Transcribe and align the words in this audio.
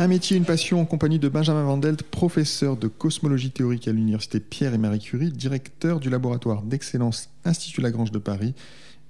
Un 0.00 0.08
métier, 0.08 0.38
une 0.38 0.46
passion 0.46 0.80
en 0.80 0.86
compagnie 0.86 1.18
de 1.18 1.28
Benjamin 1.28 1.62
Vandelt, 1.62 2.02
professeur 2.02 2.78
de 2.78 2.88
cosmologie 2.88 3.50
théorique 3.50 3.86
à 3.86 3.92
l'université 3.92 4.40
Pierre 4.40 4.72
et 4.72 4.78
Marie 4.78 4.98
Curie, 4.98 5.30
directeur 5.30 6.00
du 6.00 6.08
laboratoire 6.08 6.62
d'excellence 6.62 7.28
Institut 7.44 7.82
Lagrange 7.82 8.10
de 8.10 8.18
Paris 8.18 8.54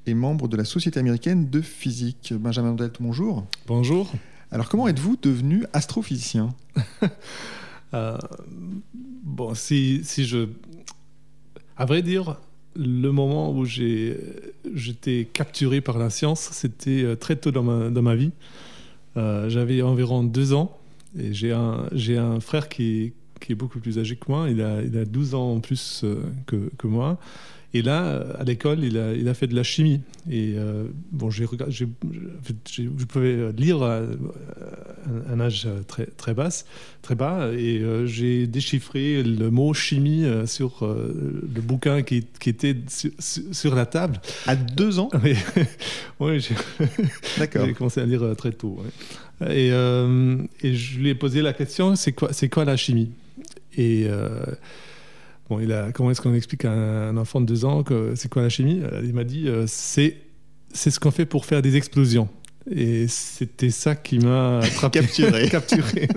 et 0.07 0.15
membre 0.15 0.49
de 0.49 0.57
la 0.57 0.65
Société 0.65 0.99
américaine 0.99 1.49
de 1.49 1.61
physique. 1.61 2.35
Benjamin 2.37 2.71
Vandelt, 2.71 2.97
bonjour. 2.99 3.47
Bonjour. 3.69 4.11
Alors 4.51 4.69
comment 4.69 4.89
êtes-vous 4.89 5.17
devenu 5.23 5.65
astrophysicien? 5.73 6.53
Euh, 7.95 8.17
Bon, 8.93 9.55
si, 9.55 10.03
si 10.05 10.25
je... 10.25 10.47
À 11.77 11.87
vrai 11.87 12.03
dire, 12.03 12.37
le 12.77 13.11
moment 13.11 13.53
où 13.53 13.65
j'étais 13.65 15.29
capturé 15.33 15.81
par 15.81 15.99
la 15.99 16.09
science, 16.09 16.51
c'était 16.53 17.03
euh, 17.03 17.17
très 17.17 17.35
tôt 17.35 17.51
dans 17.51 17.65
ma, 17.65 17.91
dans 17.91 18.03
ma 18.03 18.15
vie. 18.15 18.31
Euh, 19.17 19.49
j'avais 19.49 19.83
environ 19.83 20.23
deux 20.23 20.53
ans 20.53 20.80
et 21.19 21.33
j'ai 21.33 21.53
un, 21.53 21.89
un 21.93 22.41
frère 22.41 22.69
qui, 22.69 23.15
qui, 23.41 23.53
est 23.53 23.55
beaucoup 23.55 23.81
plus 23.81 23.99
âgé 23.99 24.17
que 24.17 24.31
moi. 24.31 24.49
Il 24.49 24.61
a, 24.63 24.83
il 24.83 24.97
a 24.97 25.05
12 25.05 25.35
ans 25.35 25.53
en 25.55 25.61
plus 25.61 26.03
euh, 26.05 26.23
que, 26.47 26.71
que 26.79 26.87
moi. 26.87 27.19
Et 27.73 27.83
là, 27.83 28.25
à 28.39 28.43
l'école, 28.43 28.83
il 28.83 28.99
a, 28.99 29.13
il 29.13 29.29
a, 29.29 29.35
fait 29.35 29.47
de 29.47 29.55
la 29.55 29.63
chimie. 29.63 30.01
Et 30.29 30.55
euh, 30.57 30.87
bon, 31.13 31.31
j'ai, 31.31 31.47
je 31.69 33.05
pouvais 33.05 33.53
lire 33.53 33.83
à 33.83 34.01
un, 35.31 35.41
âge 35.41 35.69
très, 35.87 36.07
très, 36.07 36.35
basse, 36.35 36.67
très 37.01 37.15
bas, 37.15 37.51
et 37.53 37.79
euh, 37.79 38.07
j'ai 38.07 38.49
déchiffré 38.49 39.23
le 39.23 39.51
mot 39.51 39.73
chimie 39.73 40.27
sur 40.47 40.85
le 40.85 41.61
bouquin 41.61 42.03
qui, 42.03 42.27
qui 42.41 42.51
était 42.51 42.77
sur, 42.89 43.75
la 43.77 43.87
table. 43.87 44.21
À 44.47 44.57
deux 44.57 44.99
ans? 44.99 45.09
Oui, 45.23 45.37
oui 46.21 46.41
j'ai, 46.41 46.57
D'accord. 47.39 47.67
j'ai 47.67 47.75
commencé 47.75 48.01
à 48.01 48.07
lire 48.07 48.35
très 48.37 48.53
tôt. 48.53 48.83
Et, 49.49 49.69
et, 49.69 50.75
je 50.75 50.99
lui 50.99 51.11
ai 51.11 51.15
posé 51.15 51.41
la 51.41 51.53
question 51.53 51.95
c'est 51.95 52.13
quoi, 52.13 52.33
c'est 52.33 52.49
quoi 52.49 52.65
la 52.65 52.77
chimie? 52.77 53.11
Et 53.77 54.09
Bon, 55.51 55.59
il 55.59 55.73
a, 55.73 55.91
comment 55.91 56.13
est-ce 56.13 56.21
qu'on 56.21 56.33
explique 56.33 56.65
à 56.65 56.71
un 56.71 57.17
enfant 57.17 57.41
de 57.41 57.47
deux 57.47 57.65
ans 57.65 57.83
que 57.83 58.15
c'est 58.15 58.29
quoi 58.29 58.43
la 58.43 58.49
chimie 58.49 58.83
euh, 58.85 59.03
Il 59.05 59.13
m'a 59.13 59.25
dit 59.25 59.49
euh, 59.49 59.65
c'est 59.67 60.17
c'est 60.73 60.93
ce 60.93 61.01
qu'on 61.01 61.11
fait 61.11 61.27
pour 61.27 61.45
faire 61.45 61.61
des 61.61 61.75
explosions. 61.75 62.29
Et 62.71 63.09
c'était 63.09 63.71
ça 63.71 63.97
qui 63.97 64.21
m'a 64.21 64.61
capturé. 64.93 65.49
capturé. 65.51 66.09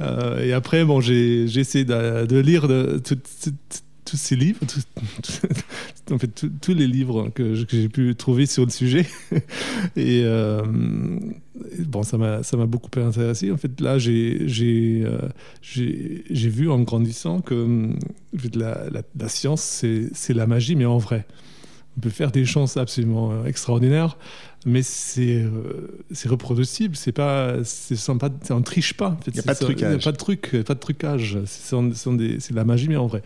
Euh, 0.00 0.44
et 0.44 0.52
après, 0.52 0.84
bon, 0.84 1.00
j'ai 1.00 1.44
essayé 1.44 1.86
de, 1.86 2.26
de, 2.26 2.38
lire 2.38 2.68
de, 2.68 3.00
tout, 3.02 3.18
tous 4.08 4.16
ces 4.16 4.36
livres, 4.36 4.60
en 6.10 6.18
fait, 6.18 6.46
tous 6.62 6.72
les 6.72 6.86
livres 6.86 7.28
que 7.34 7.54
j'ai 7.54 7.88
pu 7.88 8.14
trouver 8.16 8.46
sur 8.46 8.64
le 8.64 8.70
sujet. 8.70 9.06
Et 9.96 10.22
euh, 10.24 10.62
bon, 11.80 12.02
ça 12.02 12.16
m'a 12.16 12.66
beaucoup 12.66 12.90
intéressé. 12.98 13.52
En 13.52 13.58
fait, 13.58 13.80
là, 13.80 13.96
euh, 13.96 13.98
j'ai 13.98 15.04
j'ai 16.30 16.48
vu 16.48 16.70
en 16.70 16.80
grandissant 16.80 17.40
que 17.40 17.90
la, 18.54 18.84
la, 18.90 19.28
science, 19.28 19.84
c'est 20.12 20.34
la 20.34 20.46
magie, 20.46 20.74
mais 20.74 20.86
en 20.86 20.98
vrai. 20.98 21.26
On 21.96 22.00
peut 22.00 22.10
faire 22.10 22.30
des 22.30 22.44
chances 22.44 22.76
absolument 22.76 23.44
extraordinaires, 23.44 24.18
mais 24.64 24.82
c'est 24.82 25.42
euh, 25.42 26.04
c'est 26.12 26.28
reproducible. 26.28 26.94
C'est 26.94 27.10
pas, 27.10 27.56
pas, 28.20 28.30
on 28.50 28.62
triche 28.62 28.94
pas. 28.94 29.18
Il 29.26 29.32
n'y 29.32 29.40
a 29.40 29.42
pas 29.42 29.54
de 29.54 29.58
trucage. 29.58 29.90
Il 29.90 29.96
n'y 29.96 30.02
a 30.02 30.04
pas 30.04 30.12
de 30.12 30.16
truc, 30.16 30.56
pas 30.64 30.74
de 30.74 30.78
trucage. 30.78 31.38
C'est 31.44 32.54
la 32.54 32.64
magie, 32.64 32.88
mais 32.88 32.96
en 32.96 33.08
vrai. 33.08 33.22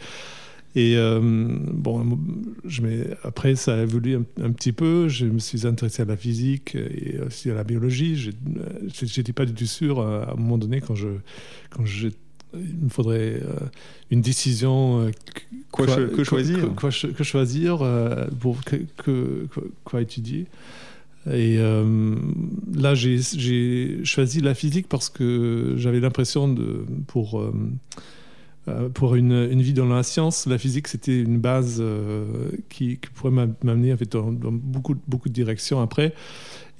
Et 0.75 0.97
euh, 0.97 1.21
bon, 1.23 2.19
je 2.65 2.83
après, 3.25 3.57
ça 3.57 3.75
a 3.75 3.83
évolué 3.83 4.15
un, 4.15 4.53
petit 4.53 4.73
peu. 4.73 5.09
Je 5.09 5.27
me 5.27 5.39
suis 5.39 5.67
intéressé 5.67 6.03
à 6.03 6.05
la 6.07 6.17
physique 6.17 6.75
et 6.75 7.19
aussi 7.27 7.51
à 7.51 7.55
la 7.55 7.65
biologie. 7.65 8.17
Je 8.17 8.31
n'étais 9.19 9.35
pas 9.35 9.45
du 9.45 9.53
tout 9.53 9.67
sûr 9.67 10.01
euh, 10.01 10.25
à 10.25 10.33
un 10.33 10.37
moment 10.37 10.57
donné 10.57 10.81
quand 10.81 10.95
je, 10.95 11.09
quand 11.71 11.85
il 12.55 12.85
me 12.85 12.89
faudrait 12.89 13.41
euh, 13.43 13.59
une 14.11 14.23
décision. 14.23 15.11
quoi, 15.71 15.87
que 15.87 16.25
choisir 16.25 16.75
Quoi, 16.75 16.91
que 16.91 17.25
choisir 17.25 17.87
pour 18.41 18.59
que, 18.65 19.47
quoi 19.85 20.01
étudier. 20.01 20.47
Et 21.31 21.59
là, 21.59 22.95
j'ai 22.95 24.05
choisi 24.05 24.41
la 24.41 24.55
physique 24.55 24.89
parce 24.89 25.11
que 25.11 25.75
j'avais 25.77 26.01
l'impression 26.01 26.49
de 26.49 26.87
pour 27.07 27.43
euh, 28.69 28.89
pour 28.89 29.17
une, 29.17 29.33
une, 29.33 29.61
vie 29.61 29.73
dans 29.73 29.87
la 29.87 30.05
science, 30.05 30.47
la 30.47 30.57
physique, 30.57 30.87
c'était 30.87 31.21
une 31.21 31.41
base 31.41 31.79
euh, 31.81 32.53
qui, 32.69 32.99
pourrait 33.15 33.33
m'amener 33.63 33.93
en 33.93 33.97
fait, 33.97 34.13
dans, 34.13 34.31
beaucoup, 34.31 34.95
beaucoup 35.09 35.29
de 35.29 35.35
directions 35.35 35.81
après. 35.81 36.15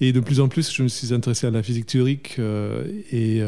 Et 0.01 0.13
de 0.13 0.21
plus 0.21 0.41
en 0.41 0.49
plus, 0.49 0.73
je 0.73 0.85
me 0.85 0.89
suis 0.89 1.13
intéressé 1.13 1.47
à 1.47 1.51
la 1.51 1.63
physique 1.63 1.87
théorique. 1.87 2.37
Euh, 2.39 2.85
et, 3.11 3.39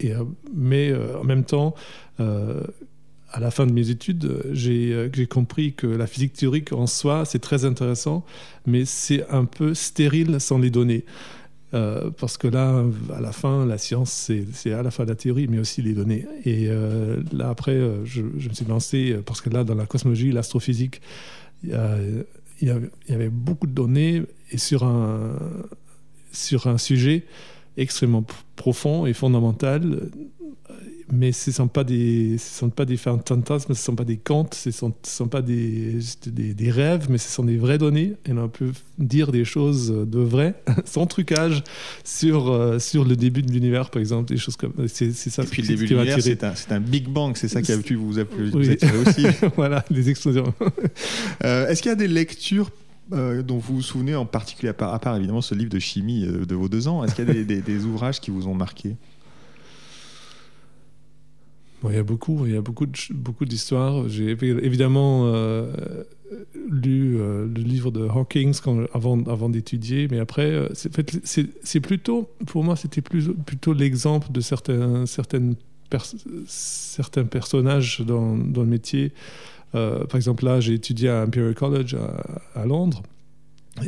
et, 0.00 0.14
mais 0.54 0.92
en 0.94 1.24
même 1.24 1.44
temps, 1.44 1.74
à 2.18 3.40
la 3.40 3.50
fin 3.50 3.66
de 3.66 3.72
mes 3.72 3.90
études, 3.90 4.42
j'ai 4.52 5.26
compris 5.28 5.74
que 5.74 5.86
la 5.86 6.06
physique 6.06 6.32
théorique 6.32 6.72
en 6.72 6.86
soi, 6.86 7.24
c'est 7.24 7.40
très 7.40 7.64
intéressant, 7.64 8.24
mais 8.66 8.84
c'est 8.84 9.28
un 9.30 9.44
peu 9.44 9.74
stérile 9.74 10.40
sans 10.40 10.58
les 10.58 10.70
données. 10.70 11.04
Euh, 11.74 12.10
parce 12.10 12.38
que 12.38 12.48
là, 12.48 12.82
à 13.14 13.20
la 13.20 13.32
fin, 13.32 13.66
la 13.66 13.76
science, 13.76 14.30
c'est 14.52 14.72
à 14.72 14.82
la 14.82 14.90
fois 14.90 15.04
la 15.04 15.14
théorie, 15.14 15.48
mais 15.48 15.58
aussi 15.58 15.82
les 15.82 15.92
données. 15.92 16.26
Et 16.44 16.66
euh, 16.68 17.22
là, 17.32 17.50
après, 17.50 17.72
euh, 17.72 18.04
je, 18.04 18.22
me 18.22 18.54
suis 18.54 18.64
lancé, 18.66 19.16
parce 19.26 19.40
que 19.40 19.50
là, 19.50 19.64
dans 19.64 19.74
la 19.74 19.86
cosmologie, 19.86 20.32
l'astrophysique, 20.32 21.02
il 21.64 21.70
y, 22.62 22.66
y, 22.66 23.12
avait 23.12 23.28
beaucoup 23.28 23.66
de 23.66 23.72
données 23.72 24.22
et 24.50 24.58
sur 24.58 24.84
un, 24.84 25.36
sur 26.32 26.68
un 26.68 26.78
sujet 26.78 27.24
extrêmement 27.76 28.24
profond 28.56 29.06
et 29.06 29.12
fondamental 29.12 30.08
mais 31.10 31.32
ce 31.32 31.50
ne 31.50 31.54
sont 31.54 31.68
pas 31.68 31.84
des, 31.84 32.36
ce 32.38 32.58
sont 32.58 32.70
pas 32.70 32.84
des 32.84 32.96
fantasmes, 32.96 33.68
ce 33.68 33.68
ne 33.72 33.74
sont 33.74 33.94
pas 33.94 34.04
des 34.04 34.18
contes, 34.18 34.54
ce 34.54 34.68
ne 34.68 34.72
sont, 34.72 34.94
sont, 35.02 35.28
pas 35.28 35.42
des, 35.42 35.98
des, 36.26 36.54
des, 36.54 36.70
rêves, 36.70 37.06
mais 37.08 37.18
ce 37.18 37.30
sont 37.30 37.44
des 37.44 37.56
vraies 37.56 37.78
données. 37.78 38.14
Et 38.26 38.32
on 38.32 38.48
peut 38.48 38.72
dire 38.98 39.32
des 39.32 39.44
choses 39.44 39.90
de 39.90 40.18
vraies, 40.18 40.54
sans 40.84 41.06
trucage, 41.06 41.62
sur, 42.04 42.48
euh, 42.48 42.78
sur 42.78 43.04
le 43.04 43.16
début 43.16 43.42
de 43.42 43.50
l'univers, 43.50 43.90
par 43.90 44.00
exemple, 44.00 44.28
des 44.28 44.36
choses 44.36 44.56
comme 44.56 44.72
c'est, 44.86 45.12
ça. 45.12 45.42
Et 45.42 45.46
puis 45.46 45.62
le 45.62 45.68
début 45.68 45.86
de 45.86 45.94
l'univers, 45.94 46.20
c'est 46.20 46.44
un, 46.44 46.52
un, 46.70 46.80
Big 46.80 47.08
Bang, 47.08 47.36
c'est 47.36 47.48
ça 47.48 47.62
qui 47.62 47.72
a 47.72 47.78
pu 47.78 47.94
vous, 47.94 48.18
appeler, 48.18 48.50
oui. 48.54 48.76
aussi. 49.06 49.26
voilà, 49.56 49.84
les 49.90 50.10
explosions. 50.10 50.52
euh, 51.44 51.68
est-ce 51.68 51.82
qu'il 51.82 51.90
y 51.90 51.92
a 51.92 51.96
des 51.96 52.08
lectures 52.08 52.70
euh, 53.14 53.42
dont 53.42 53.56
vous 53.56 53.76
vous 53.76 53.82
souvenez 53.82 54.14
en 54.14 54.26
particulier, 54.26 54.68
à 54.68 54.74
part, 54.74 54.92
à 54.92 54.98
part, 54.98 55.16
évidemment 55.16 55.40
ce 55.40 55.54
livre 55.54 55.70
de 55.70 55.78
chimie 55.78 56.26
de 56.26 56.54
vos 56.54 56.68
deux 56.68 56.88
ans, 56.88 57.02
est-ce 57.02 57.14
qu'il 57.14 57.26
y 57.26 57.30
a 57.30 57.32
des, 57.32 57.44
des, 57.44 57.62
des 57.62 57.84
ouvrages 57.84 58.20
qui 58.20 58.30
vous 58.30 58.46
ont 58.46 58.54
marqué? 58.54 58.96
Il 61.84 61.94
y 61.94 61.98
a 61.98 62.02
beaucoup, 62.02 62.46
il 62.46 62.54
y 62.54 62.56
a 62.56 62.60
beaucoup, 62.60 62.86
beaucoup 63.10 63.44
d'histoires. 63.44 64.08
J'ai 64.08 64.30
évidemment 64.30 65.26
euh, 65.26 65.72
lu 66.68 67.16
euh, 67.16 67.46
le 67.46 67.62
livre 67.62 67.90
de 67.90 68.06
Hawkins 68.08 68.52
quand, 68.62 68.84
avant, 68.92 69.48
d'étudier, 69.48 70.08
mais 70.10 70.18
après, 70.18 70.50
euh, 70.50 70.68
c'est 70.74 71.80
plutôt, 71.80 72.28
pour 72.46 72.64
moi, 72.64 72.74
c'était 72.74 73.00
plutôt 73.00 73.72
l'exemple 73.72 74.32
de 74.32 74.40
certains, 74.40 75.06
certaines 75.06 75.54
certains 76.46 77.24
personnages 77.24 78.02
dans, 78.06 78.34
le 78.34 78.66
métier. 78.66 79.12
par 79.72 80.16
exemple, 80.16 80.44
là, 80.44 80.60
j'ai 80.60 80.74
étudié 80.74 81.08
à 81.08 81.22
Imperial 81.22 81.54
College 81.54 81.96
à, 82.54 82.66
Londres. 82.66 83.02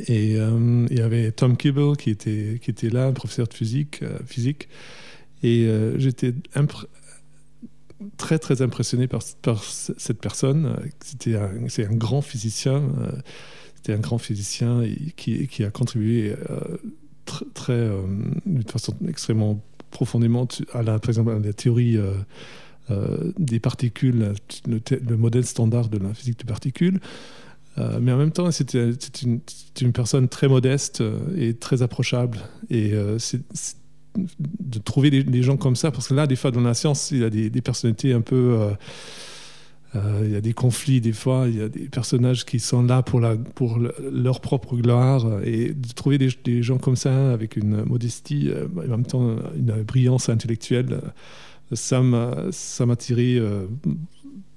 Et 0.06 0.36
il 0.36 0.96
y 0.96 1.02
avait 1.02 1.30
Tom 1.32 1.58
Kibble 1.58 1.98
qui 1.98 2.08
était, 2.08 2.88
là, 2.90 3.12
professeur 3.12 3.48
de 3.48 3.52
physique. 3.52 4.02
physique 4.24 4.68
et 5.42 5.68
j'étais 5.98 6.32
très 8.16 8.38
très 8.38 8.62
impressionné 8.62 9.06
par, 9.06 9.22
cette 9.22 10.20
personne. 10.20 10.76
C'était 11.00 11.36
c'est 11.68 11.86
un 11.86 11.94
grand 11.94 12.22
physicien. 12.22 12.76
Euh, 12.76 13.10
c'était 13.76 13.94
un 13.94 13.98
grand 13.98 14.18
physicien 14.18 14.82
qui, 15.16 15.64
a 15.64 15.70
contribué 15.70 16.34
euh, 16.50 16.60
très, 17.24 17.46
très 17.54 17.72
euh, 17.72 18.02
d'une 18.44 18.62
façon 18.62 18.94
extrêmement 19.08 19.62
profondément 19.90 20.46
à 20.74 20.82
la, 20.82 21.00
la 21.24 21.52
théorie 21.52 21.98
des 23.38 23.60
particules, 23.60 24.34
le, 24.68 25.16
modèle 25.16 25.46
standard 25.46 25.88
de 25.88 25.98
la 25.98 26.12
physique 26.14 26.38
des 26.40 26.44
particules. 26.44 27.00
mais 27.76 28.12
en 28.12 28.18
même 28.18 28.30
temps, 28.30 28.50
c'était 28.52 28.90
une, 29.22 29.40
une, 29.80 29.92
personne 29.92 30.28
très 30.28 30.46
modeste 30.46 31.02
et 31.36 31.54
très 31.54 31.82
approchable. 31.82 32.38
De 34.16 34.78
trouver 34.78 35.10
des, 35.10 35.42
gens 35.42 35.56
comme 35.56 35.76
ça, 35.76 35.90
parce 35.90 36.08
que 36.08 36.14
là, 36.14 36.26
des 36.26 36.36
fois, 36.36 36.50
dans 36.50 36.60
la 36.60 36.74
science, 36.74 37.10
il 37.10 37.18
y 37.18 37.24
a 37.24 37.30
des, 37.30 37.60
personnalités 37.60 38.12
un 38.12 38.20
peu... 38.20 38.58
Euh, 38.58 38.70
euh, 39.96 40.22
il 40.24 40.30
y 40.30 40.36
a 40.36 40.40
des 40.40 40.52
conflits 40.52 41.00
des 41.00 41.12
fois, 41.12 41.46
il 41.48 41.58
y 41.58 41.60
a 41.60 41.68
des 41.68 41.88
personnages 41.88 42.44
qui 42.44 42.60
sont 42.60 42.84
là 42.84 43.02
pour, 43.02 43.18
la, 43.18 43.36
pour 43.36 43.80
leur 44.12 44.40
propre 44.40 44.76
gloire, 44.76 45.26
et 45.44 45.74
de 45.74 45.92
trouver 45.94 46.16
des, 46.18 46.62
gens 46.62 46.78
comme 46.78 46.94
ça, 46.94 47.32
avec 47.32 47.56
une 47.56 47.84
modestie, 47.84 48.50
euh, 48.50 48.68
en 48.76 48.88
même 48.88 49.06
temps 49.06 49.36
une 49.56 49.82
brillance 49.82 50.28
intellectuelle, 50.28 51.00
ça 51.72 52.02
m'a 52.02 52.96
tiré 52.96 53.40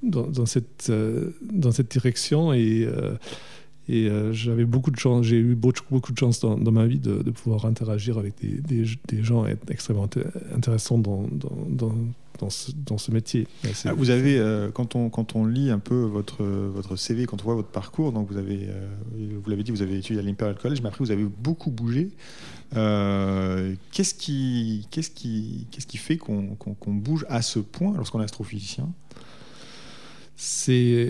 dans, 0.04 0.28
dans, 0.28 0.46
cette, 0.46 0.92
dans 1.52 1.72
cette 1.72 1.92
direction, 1.92 2.54
et, 2.54 2.88
Et 3.90 4.10
j'avais 4.32 4.66
beaucoup 4.66 4.92
de 4.92 4.98
chance, 4.98 5.26
j'ai 5.26 5.38
eu 5.38 5.56
beaucoup, 5.56 5.84
beaucoup 5.92 6.14
de 6.14 6.18
chance 6.18 6.40
dans, 6.40 6.72
ma 6.72 6.86
vie 6.86 7.00
de, 7.00 7.30
pouvoir 7.32 7.66
interagir 7.66 8.18
avec 8.18 8.34
des, 8.42 8.86
des, 9.08 9.24
gens 9.24 9.46
extrêmement 9.68 10.08
intéressants 10.56 10.98
dans, 10.98 11.28
dans, 11.68 11.94
dans 12.40 12.50
ce, 12.50 12.72
dans 12.72 12.98
ce 12.98 13.12
métier. 13.12 13.48
Ah, 13.86 13.94
vous 13.94 14.10
avez, 14.10 14.38
euh, 14.38 14.70
quand, 14.72 14.96
on, 14.96 15.10
quand 15.10 15.36
on 15.36 15.46
lit 15.46 15.70
un 15.70 15.80
peu 15.80 16.04
votre, 16.04 16.44
votre 16.44 16.96
CV, 16.96 17.26
quand 17.26 17.42
on 17.42 17.46
voit 17.46 17.56
votre 17.56 17.70
parcours, 17.70 18.12
donc 18.12 18.30
vous 18.30 18.38
avez, 18.38 18.68
euh, 18.68 18.88
vous 19.42 19.50
l'avez 19.50 19.64
dit, 19.64 19.72
vous 19.72 19.82
avez 19.82 19.98
étudié 19.98 20.20
à 20.20 20.24
l'Imperial 20.24 20.58
College, 20.58 20.82
mais 20.82 20.90
après 20.90 21.04
vous 21.04 21.12
avez 21.12 21.26
beaucoup 21.26 21.72
bougé. 21.72 22.12
Euh, 22.76 23.76
qu'est-ce 23.92 24.14
qui, 24.14 24.88
qu'est-ce 24.92 25.12
qui, 25.12 25.68
qu'est-ce 25.72 25.88
qui 25.88 25.98
fait 25.98 26.18
qu'on, 26.18 26.58
bouge 26.88 27.26
à 27.30 27.42
ce 27.42 27.60
point 27.60 27.94
lorsqu'on 27.96 28.22
est 28.22 28.26
astrophysicien? 28.26 28.90
C'est 30.36 31.10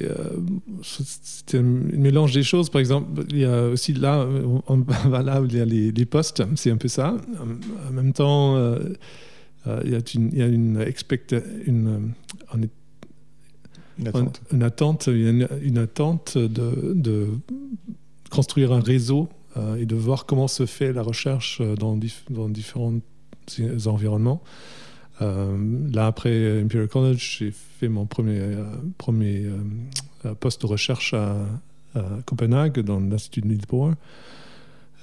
un 1.54 1.62
mélange 1.62 2.34
des 2.34 2.44
choses. 2.44 2.70
Par 2.70 2.80
exemple, 2.80 3.24
il 3.30 3.40
y 3.40 3.46
a 3.46 3.68
aussi 3.68 3.94
là, 3.94 4.28
on, 4.68 4.86
là 5.12 5.42
où 5.42 5.46
il 5.46 5.56
y 5.56 5.62
a 5.62 5.66
les, 5.66 5.92
les 5.92 6.06
postes, 6.06 6.44
c'est 6.56 6.72
un 6.72 6.78
peu 6.78 6.88
ça. 6.88 7.18
En 7.90 7.92
même 7.92 8.14
temps, 8.14 8.58
euh, 8.58 9.82
il 9.86 9.92
y 9.92 9.96
a 9.96 10.00
une, 10.14 10.30
il 10.32 10.38
y 10.38 10.42
a 10.42 10.48
une, 10.48 10.86
une, 11.66 12.14
une, 13.98 14.08
attente, 14.08 14.42
une, 14.52 14.64
attente, 14.64 15.08
une, 15.08 15.78
attente 15.78 16.38
de, 16.38 16.94
de, 16.94 17.30
construire 18.30 18.74
un 18.74 18.82
réseau 18.82 19.30
euh, 19.56 19.76
et 19.76 19.86
de 19.86 19.96
voir 19.96 20.26
comment 20.26 20.48
se 20.48 20.66
fait 20.66 20.92
la 20.92 21.02
recherche 21.02 21.62
dans, 21.62 21.98
dans 22.30 22.50
différents 22.50 23.00
environnements. 23.86 24.42
Euh, 25.22 25.58
là, 25.94 26.08
après 26.08 26.62
Imperial 26.62 26.88
College, 26.88 27.38
j'ai 27.40 27.52
fait 27.52 27.88
mon 27.88 28.06
premier, 28.06 28.42
premier 28.98 29.46
poste 30.40 30.62
de 30.62 30.68
recherche 30.68 31.14
à, 31.14 31.38
Copenhague, 32.26 32.80
dans 32.80 33.00
l'Institut 33.00 33.42
de 33.42 33.48
Niels 33.48 33.68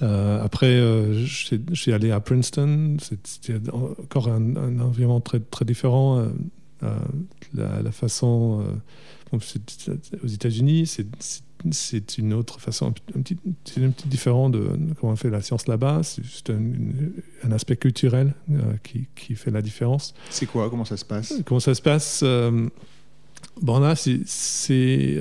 euh, 0.02 0.42
après, 0.42 0.66
euh, 0.66 1.24
je 1.26 1.92
allé 1.92 2.10
à 2.10 2.20
Princeton. 2.20 2.96
C'était 3.00 3.58
encore 3.72 4.28
un, 4.28 4.80
environnement 4.80 5.20
très, 5.20 5.40
très 5.40 5.64
différent. 5.64 6.26
Euh, 6.82 6.98
la, 7.54 7.92
façon. 7.92 8.64
Aux 9.32 10.26
États-Unis, 10.26 10.86
c'est 11.70 12.18
une 12.18 12.32
autre 12.32 12.60
façon, 12.60 12.92
un 13.14 13.20
petit, 13.20 13.36
c'est 13.64 13.84
un 13.84 13.90
petit 13.90 14.08
différent 14.08 14.50
de, 14.50 14.70
comment 14.98 15.12
on 15.12 15.16
fait 15.16 15.30
la 15.30 15.42
science 15.42 15.66
là-bas. 15.66 16.02
C'est 16.02 16.50
un, 16.50 16.60
un, 17.44 17.52
aspect 17.52 17.76
culturel 17.76 18.34
qui, 18.82 19.06
qui, 19.14 19.34
fait 19.34 19.50
la 19.50 19.62
différence. 19.62 20.14
C'est 20.30 20.46
quoi? 20.46 20.70
Comment 20.70 20.84
ça 20.84 20.96
se 20.96 21.04
passe? 21.04 21.34
Comment 21.44 21.60
ça 21.60 21.74
se 21.74 21.82
passe 21.82 22.24
Bon, 23.60 23.78
là, 23.78 23.94
c'est 23.96 25.20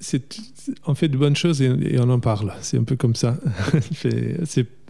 c'est 0.00 0.38
on 0.86 0.94
fait 0.94 1.08
de 1.08 1.16
bonnes 1.16 1.36
choses 1.36 1.62
et, 1.62 1.98
on 1.98 2.10
en 2.10 2.20
parle. 2.20 2.52
C'est 2.60 2.78
un 2.78 2.84
peu 2.84 2.96
comme 2.96 3.14
ça. 3.14 3.36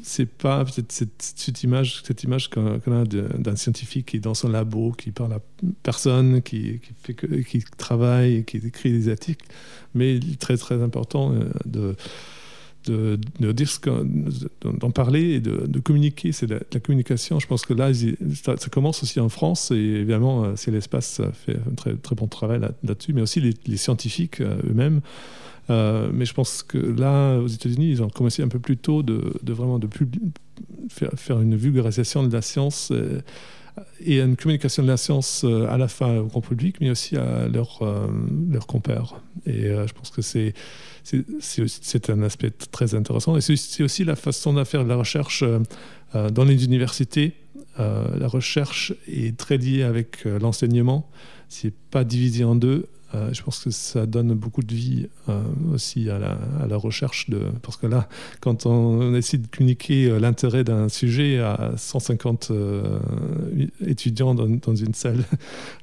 c'est 0.02 0.26
pas 0.26 0.64
cette, 0.88 1.62
image, 1.62 2.02
cette 2.04 2.22
image 2.24 2.50
qu'on 2.50 2.76
a 2.76 3.04
d'un 3.04 3.56
scientifique 3.56 4.06
qui 4.06 4.16
est 4.18 4.20
dans 4.20 4.34
son 4.34 4.48
labo, 4.48 4.92
qui 4.92 5.10
parle 5.10 5.32
à 5.32 5.40
personne, 5.82 6.42
qui, 6.42 6.80
qui, 7.02 7.14
qui 7.44 7.64
travaille, 7.78 8.44
qui 8.44 8.58
écrit 8.58 8.92
des 8.92 9.08
articles. 9.08 9.46
Mais 9.94 10.16
il 10.16 10.32
est 10.32 10.40
très 10.40 10.56
très 10.56 10.82
important 10.82 11.32
euh, 11.32 11.50
de 11.64 11.96
de, 12.86 13.52
dire 13.52 13.68
d'en 14.62 14.90
parler 14.90 15.34
et 15.34 15.40
de, 15.40 15.78
communiquer. 15.80 16.32
C'est 16.32 16.46
la, 16.46 16.80
communication. 16.80 17.40
Je 17.40 17.46
pense 17.46 17.64
que 17.64 17.74
là, 17.74 17.90
ça, 18.42 18.56
commence 18.70 19.02
aussi 19.02 19.20
en 19.20 19.28
France 19.28 19.70
et 19.70 19.76
évidemment, 19.76 20.44
euh, 20.44 20.52
c'est 20.56 20.70
l'espace 20.70 21.20
fait 21.32 21.56
un 21.70 21.74
très, 21.74 21.94
très 21.94 22.14
bon 22.14 22.26
travail 22.26 22.60
là-dessus, 22.82 23.12
mais 23.12 23.22
aussi 23.22 23.40
les, 23.40 23.76
scientifiques 23.76 24.40
euh, 24.40 24.56
eux-mêmes. 24.68 25.00
Euh, 25.70 26.10
mais 26.12 26.26
je 26.26 26.34
pense 26.34 26.62
que 26.62 26.78
là, 26.78 27.38
aux 27.38 27.46
États-Unis, 27.46 27.90
ils 27.90 28.02
ont 28.02 28.10
commencé 28.10 28.42
un 28.42 28.48
peu 28.48 28.58
plus 28.58 28.76
tôt 28.76 29.02
de, 29.02 29.34
vraiment 29.46 29.78
de 29.78 29.88
faire, 30.90 31.10
faire, 31.16 31.40
une 31.40 31.56
vulgarisation 31.56 32.22
de 32.22 32.32
la 32.32 32.42
science 32.42 32.92
une 34.04 34.36
communication 34.36 34.82
de 34.82 34.88
la 34.88 34.96
science 34.96 35.44
à 35.44 35.76
la 35.78 35.88
fois 35.88 36.20
au 36.20 36.26
grand 36.26 36.40
public, 36.40 36.76
mais 36.80 36.90
aussi 36.90 37.16
à 37.16 37.48
leurs 37.48 37.80
leurs 38.50 38.66
compères. 38.66 39.20
Et 39.46 39.62
je 39.64 39.92
pense 39.92 40.10
que 40.10 40.22
c'est 40.22 40.54
c'est 41.40 42.10
un 42.10 42.22
aspect 42.22 42.50
très 42.50 42.94
intéressant. 42.94 43.36
Et 43.36 43.40
c'est 43.40 43.82
aussi 43.82 44.04
la 44.04 44.16
façon 44.16 44.54
de 44.54 44.64
faire 44.64 44.84
de 44.84 44.88
la 44.88 44.96
recherche 44.96 45.42
euh, 45.42 45.60
euh, 46.14 46.30
dans 46.30 46.44
les 46.44 46.64
universités. 46.64 47.34
Euh, 47.78 48.06
la 48.18 48.28
recherche 48.28 48.94
est 49.06 49.36
très 49.36 49.58
liée 49.58 49.82
avec 49.82 50.24
l'enseignement. 50.24 51.10
C'est 51.48 51.74
pas 51.74 52.04
divisé 52.04 52.44
en 52.44 52.54
deux. 52.54 52.86
Euh, 53.14 53.32
je 53.32 53.42
pense 53.42 53.62
que 53.62 53.70
ça 53.70 54.06
donne 54.06 54.34
beaucoup 54.34 54.62
de 54.62 54.74
vie 54.74 55.08
euh, 55.28 55.40
aussi 55.72 56.10
à 56.10 56.18
la, 56.18 56.76
recherche. 56.76 57.30
De, 57.30 57.40
parce 57.62 57.76
que 57.76 57.86
là, 57.86 58.08
quand 58.40 58.66
on, 58.66 59.14
essaie 59.14 59.38
de 59.38 59.46
communiquer 59.46 60.06
euh, 60.06 60.18
l'intérêt 60.18 60.64
d'un 60.64 60.88
sujet 60.88 61.38
à 61.38 61.72
150 61.76 62.50
étudiants 63.86 64.34
dans, 64.34 64.74
une 64.74 64.94
salle 64.94 65.24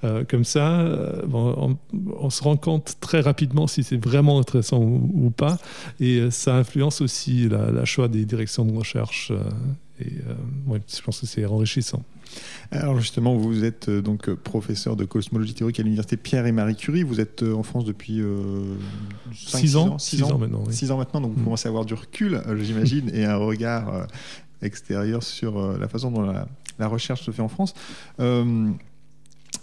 comme 0.30 0.44
ça, 0.44 0.86
on, 1.31 2.30
se 2.30 2.44
rend 2.44 2.57
compte 2.57 2.98
très 3.00 3.22
rapidement 3.22 3.68
si 3.68 3.84
c'est 3.84 4.04
vraiment 4.04 4.39
intéressant 4.39 4.80
ou, 4.81 5.30
pas. 5.30 5.57
Et 6.00 6.30
ça 6.31 6.56
influence 6.56 7.01
aussi 7.01 7.48
la, 7.48 7.86
choix 7.86 8.07
des 8.07 8.25
directions 8.25 8.66
de 8.66 8.77
recherche. 8.77 9.31
Et 10.01 10.13
ouais, 10.68 10.81
je 10.88 11.01
pense 11.01 11.21
que 11.21 11.25
c'est 11.25 11.45
enrichissant. 11.45 12.03
Alors 12.71 13.00
justement, 13.00 13.36
vous 13.36 13.63
êtes 13.63 13.89
euh, 13.89 14.01
donc 14.01 14.30
euh, 14.30 14.36
professeur 14.36 14.95
de 14.95 15.06
cosmologie 15.06 15.53
théorique 15.53 15.80
à 15.80 15.83
l'université 15.83 16.18
Pierre 16.18 16.45
et 16.45 16.51
Marie 16.51 16.75
Curie. 16.75 17.03
Vous 17.03 17.19
êtes 17.19 17.44
euh, 17.44 17.53
en 17.53 17.63
France 17.63 17.86
depuis 17.86 18.21
6 19.33 19.75
ans, 19.75 19.98
6 19.98 20.24
ans, 20.24 20.38
maintenant. 20.38 20.63
6 20.69 20.92
ans 20.92 20.98
maintenant, 20.98 21.21
donc 21.21 21.33
vous 21.33 21.42
mm. 21.42 21.44
commencez 21.44 21.68
à 21.68 21.69
avoir 21.69 21.86
du 21.86 21.94
recul, 21.94 22.42
j'imagine, 22.62 23.09
et 23.13 23.25
un 23.25 23.38
regard 23.38 24.07
extérieur 24.62 25.24
sur 25.24 25.77
la 25.77 25.88
façon 25.88 26.12
dont 26.12 26.21
la, 26.21 26.88
recherche 26.88 27.24
se 27.24 27.31
fait 27.31 27.42
en 27.42 27.50
France. 27.50 27.74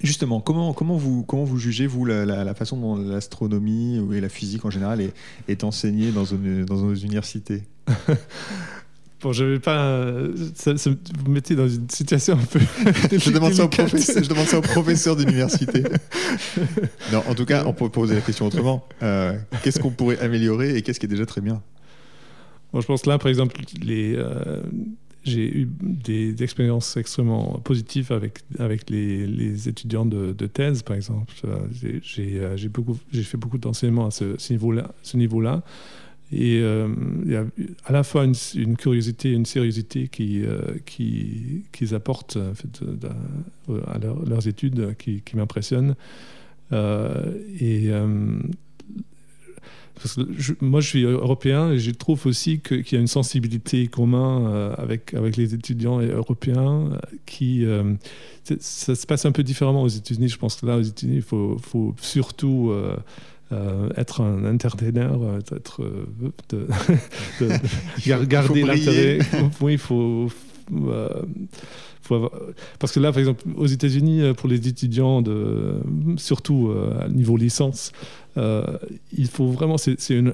Justement, 0.01 0.41
comment, 0.41 0.75
comment, 0.75 0.97
vous, 0.97 1.25
comment 1.25 1.45
vous 1.45 1.59
jugez, 1.59 1.87
vous, 1.87 2.05
la, 2.05 2.55
façon 2.55 2.77
dont 2.77 2.97
l'astronomie 2.97 4.01
et 4.13 4.21
la 4.21 4.29
physique 4.29 4.65
en 4.65 4.71
général 4.71 5.01
est, 5.01 5.13
est 5.49 5.65
enseignée 5.65 6.13
dans, 6.13 6.25
une, 6.25 6.65
dans 6.65 6.77
nos 6.77 6.95
universités 6.95 7.63
Bon, 9.21 9.33
je 9.33 9.45
vais 9.45 9.59
pas. 9.59 10.05
Ça, 10.55 10.73
vous 10.75 11.31
mettez 11.31 11.57
dans 11.57 11.67
une 11.67 11.91
situation 11.91 12.35
un 12.35 12.45
peu. 12.45 12.61
je, 13.19 13.31
demande 13.33 13.53
ça 13.53 13.65
au 13.65 13.69
professeur, 13.69 14.23
je 14.23 14.29
demande 14.29 14.47
ça 14.47 14.59
au 14.59 14.63
professeur 14.63 15.17
d'université. 15.17 15.83
non, 17.13 17.25
en 17.27 17.35
tout 17.35 17.45
cas, 17.45 17.65
on 17.67 17.73
peut 17.73 17.89
poser 17.89 18.15
la 18.15 18.21
question 18.21 18.47
autrement. 18.47 18.87
Euh, 19.03 19.37
qu'est-ce 19.63 19.81
qu'on 19.81 19.91
pourrait 19.91 20.21
améliorer 20.21 20.77
et 20.77 20.83
qu'est-ce 20.83 21.01
qui 21.01 21.07
est 21.07 21.09
déjà 21.09 21.27
très 21.27 21.41
bien? 21.41 21.61
Bon, 22.73 22.81
Je 22.81 22.87
pense 22.87 23.03
que 23.03 23.11
là, 23.11 23.19
par 23.19 23.29
exemple, 23.29 23.57
les. 23.83 24.15
Euh, 24.17 24.63
j'ai 25.25 25.59
eu 25.59 25.69
des, 25.83 26.41
expériences 26.43 26.97
extrêmement 26.97 27.59
positives 27.59 28.13
avec, 28.13 28.39
avec 28.59 28.89
les, 28.89 29.27
les 29.27 29.69
étudiants 29.69 30.07
de, 30.07 30.33
de, 30.33 30.47
thèse, 30.47 30.83
par 30.83 30.95
exemple. 30.95 31.35
Euh, 31.45 31.59
j'ai 32.03 32.69
beaucoup, 32.69 32.97
fait 33.13 33.37
beaucoup 33.37 33.59
d'enseignement 33.59 34.07
à 34.07 34.11
ce, 34.13 34.37
ce 34.39 34.53
niveau-là. 34.53 34.95
Ce. 35.03 35.17
Et 36.31 36.61
euh, 36.61 36.89
il 37.25 37.33
y 37.33 37.37
a 37.37 37.45
à 37.87 37.93
la 37.93 38.03
fois 38.03 38.25
une, 38.25 38.77
curiosité 38.77 39.31
et 39.31 39.33
une 39.33 39.47
sérieuxité 39.47 40.09
qu'ils 40.09 40.47
qui, 40.85 41.65
qui 41.73 41.95
apportent 41.95 42.37
en 42.37 42.55
fait, 42.55 42.81
à 43.87 43.99
leurs 43.99 44.47
études 44.47 44.95
qui, 44.99 45.23
qui 45.23 45.37
m'impressionnent. 45.37 45.95
Euh, 46.73 47.33
et 47.59 47.91
euh, 47.91 48.39
moi, 50.61 50.81
je 50.81 50.89
suis 50.89 51.03
européen 51.03 51.73
et 51.73 51.79
je 51.79 51.91
trouve 51.91 52.27
aussi 52.27 52.61
qu'il 52.61 52.93
y 52.93 52.97
a 52.97 53.01
une 53.01 53.07
sensibilité 53.07 53.87
commune 53.89 54.73
avec, 54.77 55.15
avec 55.15 55.37
les 55.37 55.55
étudiants 55.55 56.01
européens 56.01 56.91
qui. 57.27 57.65
ça 58.61 58.95
se 58.95 59.07
passe 59.07 59.27
un 59.27 59.33
peu 59.33 59.43
différemment 59.43 59.83
aux 59.83 59.89
États-Unis. 59.89 60.29
Je 60.29 60.39
pense 60.39 60.57
que 60.57 60.67
là, 60.67 60.77
aux 60.77 60.83
États-Unis, 60.83 61.17
il 61.17 61.23
faut, 61.23 61.95
surtout 62.01 62.71
euh, 62.71 62.97
être 63.97 64.21
un 64.21 64.45
entertainer, 64.45 65.09
euh, 65.11 65.41
être, 65.55 65.83
euh, 65.83 66.07
de, 66.51 66.67
de, 67.41 68.25
garder 68.27 68.63
l'intérêt. 68.63 69.19
Oui, 69.61 69.75
il 69.75 69.79
faut, 69.79 70.29
parce 72.79 72.93
que 72.93 73.01
là, 73.01 73.11
par 73.11 73.21
exemple, 73.21 73.45
aux 73.57 73.67
États-Unis, 73.67 74.33
pour 74.37 74.49
les 74.49 74.69
étudiants, 74.69 75.23
de, 75.23 75.81
surtout 76.17 76.73
à 77.01 77.09
niveau 77.09 77.37
licence, 77.37 77.93
il 78.37 79.29
faut 79.29 79.49
vraiment, 79.49 79.77
c'est, 79.79 79.97
une, 80.11 80.33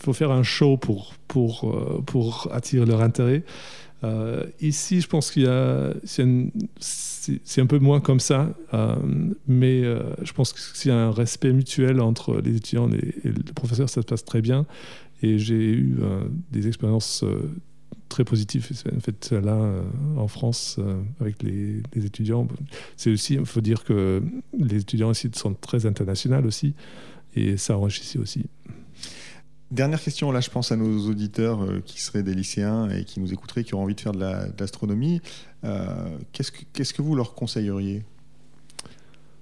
faut 0.00 0.12
faire 0.12 0.30
un 0.30 0.42
show 0.42 0.76
pour, 0.76 1.14
pour, 1.28 2.02
pour 2.06 2.48
attirer 2.52 2.86
leur 2.86 3.02
intérêt. 3.02 3.42
Ici, 4.60 5.00
je 5.00 5.08
pense 5.08 5.30
qu'il 5.30 5.42
y 5.42 5.46
a, 5.46 5.92
c'est 7.44 7.60
un 7.60 7.66
peu 7.66 7.78
moins 7.78 8.00
comme 8.00 8.20
ça, 8.20 8.54
euh, 8.74 8.96
mais 9.46 9.82
euh, 9.82 10.02
je 10.22 10.32
pense 10.32 10.52
qu'il 10.52 10.90
y 10.90 10.94
a 10.94 10.98
un 10.98 11.10
respect 11.10 11.52
mutuel 11.52 12.00
entre 12.00 12.40
les 12.40 12.56
étudiants 12.56 12.90
et, 12.90 13.14
le 13.24 13.52
professeur, 13.54 13.88
ça 13.88 14.02
se 14.02 14.06
passe 14.06 14.24
très 14.24 14.40
bien. 14.40 14.66
Et 15.22 15.38
j'ai 15.38 15.54
eu 15.54 15.96
euh, 16.00 16.24
des 16.52 16.68
expériences 16.68 17.24
très 18.08 18.24
positives 18.24 18.68
en 18.94 19.00
fait, 19.00 19.32
là 19.32 19.58
en 20.16 20.28
France 20.28 20.78
avec 21.20 21.42
les, 21.42 21.82
étudiants. 21.96 22.46
C'est 22.96 23.10
aussi, 23.10 23.34
il 23.34 23.46
faut 23.46 23.60
dire 23.60 23.82
que 23.84 24.22
les 24.56 24.80
étudiants 24.80 25.10
ici 25.10 25.28
sont 25.34 25.54
très 25.54 25.86
internationaux 25.86 26.46
aussi. 26.46 26.74
et 27.34 27.56
ça 27.56 27.76
enrichissait 27.76 28.18
aussi. 28.18 28.44
Dernière 29.72 30.00
question, 30.00 30.30
là 30.30 30.40
je 30.40 30.48
pense 30.48 30.70
à 30.70 30.76
nos 30.76 31.08
auditeurs 31.08 31.62
euh, 31.62 31.82
qui 31.84 32.00
seraient 32.00 32.22
des 32.22 32.34
lycéens 32.34 32.88
et 32.88 33.04
qui 33.04 33.18
nous 33.18 33.32
écouteraient, 33.32 33.64
qui 33.64 33.74
auraient 33.74 33.82
envie 33.82 33.96
de 33.96 34.00
faire 34.00 34.12
de 34.12 34.20
l'astronomie. 34.60 35.20
Euh, 35.64 36.18
qu'est-ce, 36.32 36.52
que, 36.94 37.02
vous 37.02 37.16
leur 37.16 37.34
conseilleriez? 37.34 38.04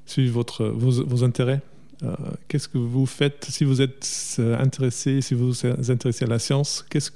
Suivez 0.07 0.31
votre, 0.31 0.65
vos, 0.65 1.25
intérêts. 1.25 1.61
Euh, 2.03 2.15
qu'est-ce 2.49 2.69
que 2.69 2.79
vous 2.79 3.05
faites 3.05 3.45
si 3.51 3.65
vous 3.65 3.83
êtes 3.83 4.41
intéressé, 4.59 5.21
si 5.21 5.35
vous 5.35 5.53
vous 5.53 5.67
intéressez 5.91 6.25
à 6.25 6.29
la 6.29 6.39
science? 6.39 6.87
Qu'est-ce, 6.89 7.11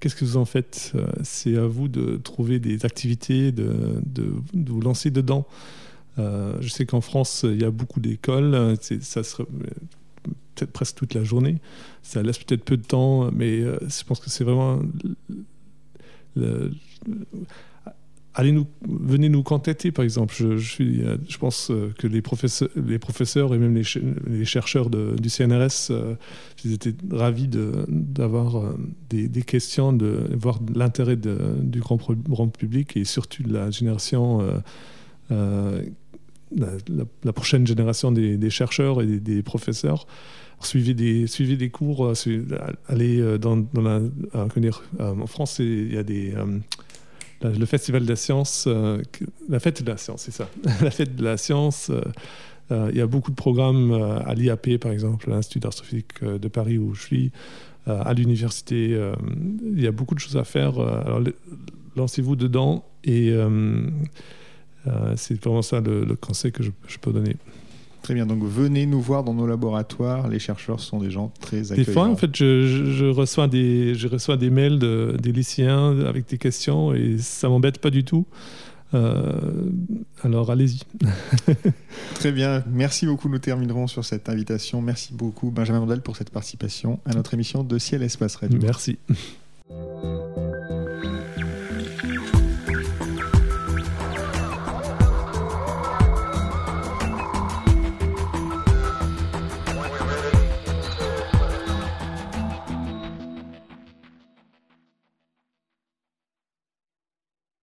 que 0.00 0.24
vous 0.24 0.36
en 0.36 0.44
faites? 0.44 0.92
C'est 1.22 1.56
à 1.56 1.66
vous 1.66 1.88
de 1.88 2.18
trouver 2.18 2.58
des 2.58 2.84
activités, 2.84 3.52
de, 3.52 4.02
vous 4.52 4.80
lancer 4.82 5.10
dedans. 5.10 5.46
je 6.18 6.68
sais 6.68 6.84
qu'en 6.84 7.00
France, 7.00 7.46
il 7.48 7.62
y 7.62 7.64
a 7.64 7.70
beaucoup 7.70 8.00
d'écoles. 8.00 8.76
Peut-être 10.54 10.72
presque 10.72 10.96
toute 10.96 11.14
la 11.14 11.24
journée. 11.24 11.56
Ça 12.02 12.22
laisse 12.22 12.38
peut-être 12.38 12.64
peu 12.64 12.76
de 12.76 12.84
temps, 12.84 13.30
mais 13.32 13.60
euh, 13.60 13.78
je 13.82 14.04
pense 14.04 14.20
que 14.20 14.30
c'est 14.30 14.44
vraiment. 14.44 14.80
allez 18.34 18.52
nous, 18.52 18.66
venez 18.88 19.28
nous 19.28 19.42
contacter, 19.42 19.92
par 19.92 20.04
exemple. 20.04 20.34
Je, 20.36 20.56
suis, 20.58 21.02
euh, 21.02 21.16
je 21.28 21.38
pense 21.38 21.70
euh, 21.70 21.92
que 21.98 22.06
les 22.06 22.22
professeurs, 22.22 22.68
les 22.76 22.98
professeurs 22.98 23.54
et 23.54 23.58
même 23.58 23.74
les, 23.74 24.44
chercheurs 24.44 24.90
du 24.90 25.28
CNRS, 25.28 25.92
étaient 26.64 26.94
ravis 27.10 27.48
d'avoir 27.48 28.74
des, 29.10 29.42
questions, 29.42 29.92
de 29.92 30.30
voir 30.34 30.60
l'intérêt 30.74 31.16
du 31.16 31.80
grand, 31.80 31.98
grand, 32.28 32.48
public 32.48 32.96
et 32.96 33.04
surtout 33.04 33.42
de 33.42 33.52
la 33.52 33.70
génération 33.70 34.40
la, 36.56 37.32
prochaine 37.32 37.66
génération 37.66 38.12
des, 38.12 38.50
chercheurs 38.50 39.02
et 39.02 39.06
des, 39.06 39.42
professeurs. 39.42 40.06
Suivez 40.60 40.94
des, 40.94 41.26
suivez 41.26 41.56
des 41.56 41.68
cours, 41.68 42.06
euh, 42.06 42.14
allez 42.88 43.20
euh, 43.20 43.36
dans, 43.36 43.58
dans 43.58 43.82
la, 43.82 44.00
euh, 44.34 44.80
en 44.98 45.26
France, 45.26 45.58
il 45.58 45.92
y 45.92 45.98
a 45.98 46.02
des, 46.02 46.32
le 47.42 47.66
Festival 47.66 48.04
de 48.04 48.08
la 48.08 48.16
science, 48.16 48.66
la 49.48 49.60
fête 49.60 49.82
de 49.82 49.90
la 49.90 49.98
science, 49.98 50.22
c'est 50.22 50.32
ça, 50.32 50.48
la 50.82 50.90
fête 50.90 51.16
de 51.16 51.24
la 51.24 51.36
science. 51.36 51.90
il 52.70 52.96
y 52.96 53.00
a 53.02 53.06
beaucoup 53.06 53.30
de 53.30 53.36
programmes 53.36 53.92
à 53.92 54.34
l'IAP, 54.34 54.78
par 54.78 54.92
exemple, 54.92 55.28
l'Institut 55.28 55.60
d'astrophysique 55.60 56.24
de 56.24 56.48
Paris 56.48 56.78
où 56.78 56.94
je 56.94 57.02
suis, 57.02 57.32
à 57.86 58.14
l'université. 58.14 58.98
il 59.62 59.82
y 59.82 59.86
a 59.86 59.92
beaucoup 59.92 60.14
de 60.14 60.20
choses 60.20 60.38
à 60.38 60.44
faire. 60.44 60.78
alors, 60.78 61.20
lancez-vous 61.96 62.36
dedans 62.36 62.86
et 63.04 63.34
c'est 65.16 65.42
vraiment 65.42 65.62
ça 65.62 65.80
le, 65.80 66.14
conseil 66.16 66.52
que 66.52 66.62
je, 66.62 66.98
peux 67.00 67.12
donner. 67.12 67.36
Très 68.02 68.14
bien, 68.14 68.26
donc 68.26 68.42
venez 68.44 68.84
nous 68.86 69.00
voir 69.00 69.24
dans 69.24 69.32
nos 69.32 69.46
laboratoires. 69.46 70.28
Les 70.28 70.38
chercheurs 70.38 70.80
sont 70.80 70.98
des 70.98 71.10
gens 71.10 71.32
très 71.40 71.72
accueillants. 71.72 71.86
Des 71.86 71.92
fois, 71.92 72.06
en 72.06 72.16
fait, 72.16 72.36
je, 72.36 73.10
reçois, 73.10 73.48
des, 73.48 73.94
je 73.94 74.08
reçois 74.08 74.36
des 74.36 74.50
mails 74.50 74.78
de, 74.78 75.16
des 75.20 75.32
lycéens 75.32 75.98
avec 76.00 76.28
des 76.28 76.38
questions 76.38 76.92
et 76.92 77.16
ça 77.18 77.48
m'embête 77.48 77.78
pas 77.78 77.90
du 77.90 78.04
tout. 78.04 78.26
Euh, 78.94 79.32
alors 80.22 80.50
allez-y. 80.50 80.80
Très 82.14 82.32
bien, 82.32 82.62
merci 82.70 83.06
beaucoup. 83.06 83.28
Nous 83.28 83.38
terminerons 83.38 83.86
sur 83.86 84.04
cette 84.04 84.28
invitation. 84.28 84.80
Merci 84.80 85.14
beaucoup, 85.14 85.50
Benjamin 85.50 85.80
Mandel, 85.80 86.00
pour 86.00 86.16
cette 86.16 86.30
participation 86.30 87.00
à 87.04 87.14
notre 87.14 87.34
émission 87.34 87.64
de 87.64 87.78
Ciel 87.78 88.02
Espace 88.02 88.36
Radio. 88.36 88.58
Merci. 88.62 88.98